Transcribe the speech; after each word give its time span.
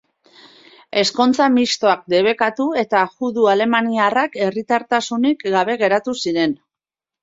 Ezkontza 1.01 1.49
mistoak 1.57 2.01
debekatu 2.15 2.67
eta 2.85 3.05
judu 3.13 3.47
alemaniarrak 3.55 4.41
herritartasunik 4.45 5.51
gabe 5.57 5.81
geratu 5.87 6.21
ziren. 6.27 6.63